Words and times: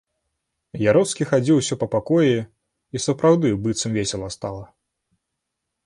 Яроцкі 0.93 1.27
хадзіў 1.33 1.59
усё 1.61 1.75
па 1.83 1.87
пакоі, 1.97 2.35
і 2.95 3.05
сапраўды, 3.05 3.47
быццам 3.67 3.91
весела 4.01 4.27
стала. 4.39 4.63